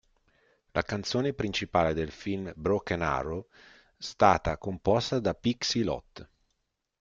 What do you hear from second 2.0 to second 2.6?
film,